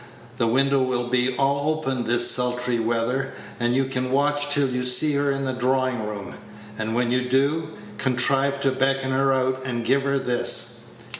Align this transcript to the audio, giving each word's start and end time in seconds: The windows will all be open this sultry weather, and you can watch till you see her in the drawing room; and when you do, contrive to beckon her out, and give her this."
The 0.39 0.47
windows 0.47 0.87
will 0.89 1.03
all 1.03 1.09
be 1.09 1.37
open 1.37 2.05
this 2.05 2.31
sultry 2.31 2.79
weather, 2.79 3.33
and 3.59 3.75
you 3.75 3.85
can 3.85 4.09
watch 4.11 4.49
till 4.49 4.67
you 4.67 4.83
see 4.83 5.13
her 5.13 5.29
in 5.31 5.45
the 5.45 5.53
drawing 5.53 6.07
room; 6.07 6.33
and 6.75 6.95
when 6.95 7.11
you 7.11 7.29
do, 7.29 7.67
contrive 7.99 8.59
to 8.61 8.71
beckon 8.71 9.11
her 9.11 9.31
out, 9.31 9.61
and 9.63 9.85
give 9.85 10.01
her 10.01 10.17
this." 10.17 10.85